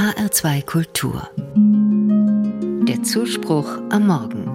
[0.00, 1.28] HR2 Kultur.
[2.88, 4.46] Der Zuspruch am Morgen.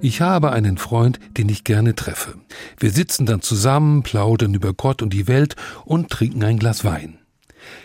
[0.00, 2.34] Ich habe einen Freund, den ich gerne treffe.
[2.78, 7.18] Wir sitzen dann zusammen, plaudern über Gott und die Welt und trinken ein Glas Wein.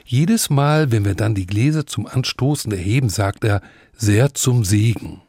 [0.06, 5.24] Jedes Mal, wenn wir dann die Gläser zum Anstoßen erheben, sagt er, sehr zum Segen.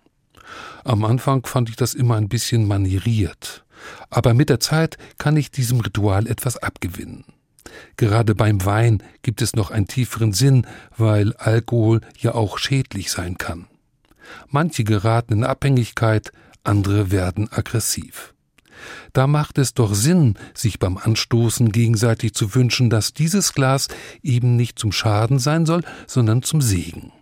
[0.84, 3.64] Am Anfang fand ich das immer ein bisschen manieriert.
[4.10, 7.24] Aber mit der Zeit kann ich diesem Ritual etwas abgewinnen.
[7.96, 10.66] Gerade beim Wein gibt es noch einen tieferen Sinn,
[10.96, 13.66] weil Alkohol ja auch schädlich sein kann.
[14.48, 16.32] Manche geraten in Abhängigkeit,
[16.64, 18.34] andere werden aggressiv.
[19.12, 23.88] Da macht es doch Sinn, sich beim Anstoßen gegenseitig zu wünschen, dass dieses Glas
[24.22, 27.12] eben nicht zum Schaden sein soll, sondern zum Segen.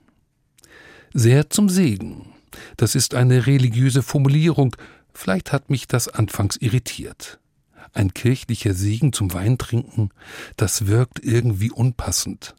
[1.15, 2.33] Sehr zum Segen.
[2.77, 4.77] Das ist eine religiöse Formulierung,
[5.15, 7.39] vielleicht hat mich das anfangs irritiert.
[7.97, 10.11] Ein kirchlicher Segen zum Weintrinken,
[10.59, 12.55] das wirkt irgendwie unpassend.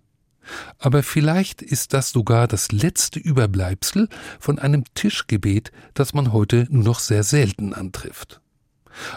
[0.79, 6.83] Aber vielleicht ist das sogar das letzte Überbleibsel von einem Tischgebet, das man heute nur
[6.83, 8.41] noch sehr selten antrifft.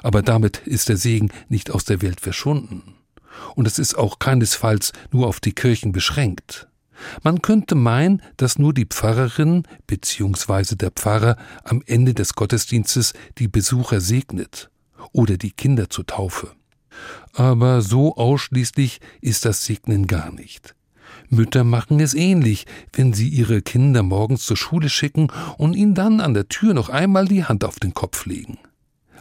[0.02, 2.96] Aber damit ist der Segen nicht aus der Welt verschwunden.
[3.54, 6.68] Und es ist auch keinesfalls nur auf die Kirchen beschränkt.
[7.22, 10.76] Man könnte meinen, dass nur die Pfarrerin bzw.
[10.76, 14.70] der Pfarrer am Ende des Gottesdienstes die Besucher segnet
[15.12, 16.52] oder die Kinder zur Taufe.
[17.32, 20.74] Aber so ausschließlich ist das Segnen gar nicht.
[21.28, 26.20] Mütter machen es ähnlich, wenn sie ihre Kinder morgens zur Schule schicken und ihnen dann
[26.20, 28.58] an der Tür noch einmal die Hand auf den Kopf legen.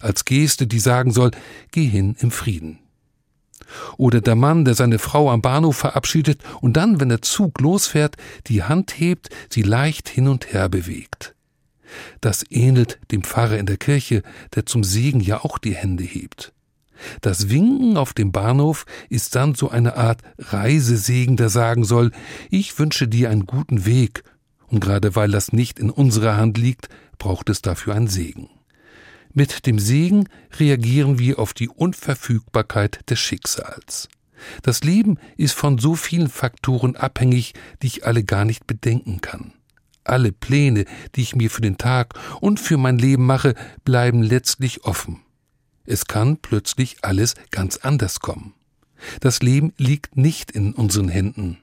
[0.02, 1.32] Als Geste, die sagen soll,
[1.72, 2.80] geh hin im Frieden.
[3.98, 8.16] Oder der Mann, der seine Frau am Bahnhof verabschiedet und dann, wenn der Zug losfährt,
[8.48, 11.36] die Hand hebt, sie leicht hin und her bewegt.
[12.22, 14.24] Das ähnelt dem Pfarrer in der Kirche,
[14.56, 16.54] der zum Segen ja auch die Hände hebt.
[17.22, 22.12] Das Winken auf dem Bahnhof ist dann so eine Art Reisesegen, der sagen soll,
[22.50, 24.24] ich wünsche dir einen guten Weg,
[24.68, 28.50] und gerade weil das nicht in unserer Hand liegt, braucht es dafür einen Segen.
[29.34, 30.28] Mit dem Segen
[30.60, 34.10] reagieren wir auf die Unverfügbarkeit des Schicksals.
[34.64, 39.54] Das Leben ist von so vielen Faktoren abhängig, die ich alle gar nicht bedenken kann.
[40.10, 43.56] Alle Pläne, die ich mir für den Tag und für mein Leben mache,
[43.86, 45.22] bleiben letztlich offen.
[45.86, 48.54] Es kann plötzlich alles ganz anders kommen.
[49.22, 51.58] Das Leben liegt nicht in unseren Händen.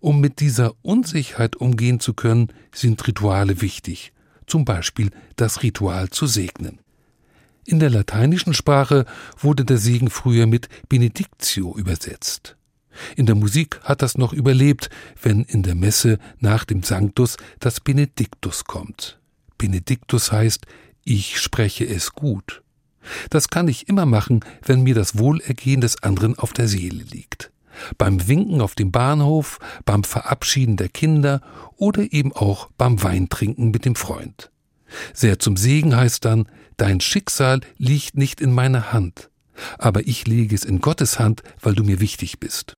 [0.00, 4.12] Um mit dieser Unsicherheit umgehen zu können, sind Rituale wichtig,
[4.46, 6.78] zum Beispiel das Ritual zu segnen.
[7.64, 9.06] In der lateinischen Sprache
[9.38, 12.56] wurde der Segen früher mit Benedictio übersetzt.
[13.16, 14.90] In der Musik hat das noch überlebt,
[15.22, 19.18] wenn in der Messe nach dem Sanctus das Benediktus kommt.
[19.58, 20.66] Benediktus heißt,
[21.04, 22.62] ich spreche es gut.
[23.30, 27.50] Das kann ich immer machen, wenn mir das Wohlergehen des anderen auf der Seele liegt.
[27.98, 31.40] Beim Winken auf dem Bahnhof, beim Verabschieden der Kinder
[31.76, 34.50] oder eben auch beim Weintrinken mit dem Freund.
[35.14, 39.30] Sehr zum Segen heißt dann, dein Schicksal liegt nicht in meiner Hand,
[39.78, 42.74] aber ich lege es in Gottes Hand, weil du mir wichtig bist.